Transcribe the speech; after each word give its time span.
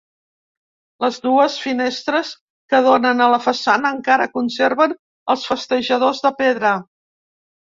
Les 1.03 1.19
dues 1.25 1.57
finestres 1.65 2.31
que 2.73 2.79
donen 2.87 3.21
a 3.27 3.27
la 3.33 3.39
façana 3.49 3.93
encara 3.97 4.27
conserven 4.39 4.97
els 5.35 5.45
festejadors 5.53 6.25
de 6.27 6.35
pedra. 6.43 6.75